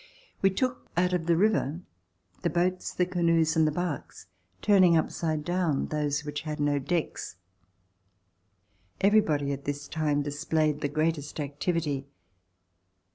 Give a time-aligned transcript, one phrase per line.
[0.41, 1.81] We took out of the river
[2.41, 4.25] the boats, the canoes and the barks,
[4.63, 7.35] turning upside down those which had no decks.
[8.99, 12.07] Everybody at this time displayed the greatest activity.